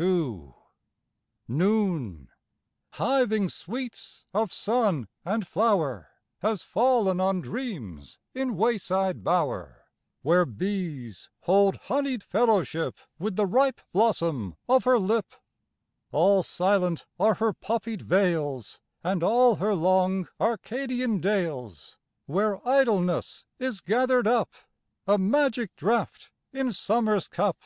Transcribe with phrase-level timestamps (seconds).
[0.00, 0.54] II
[1.46, 2.30] Noon,
[2.94, 6.08] hiving sweets of sun and flower.
[6.38, 9.84] Has fallen on dreams in wayside bower,
[10.22, 15.34] Where bees hold honeyed fellowship With the ripe blossom of her lip;
[16.10, 21.98] All silent are her poppied vales And all her long Arcadian dales.
[22.24, 24.54] Where idleness is gathered up
[25.06, 27.58] A magic draught in summer's cup.